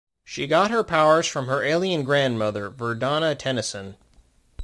She 0.25 0.47
got 0.47 0.71
her 0.71 0.83
powers 0.83 1.27
from 1.27 1.45
her 1.45 1.61
alien 1.61 2.01
grandmother, 2.01 2.71
Verdona 2.71 3.35
Tennyson. 3.35 3.97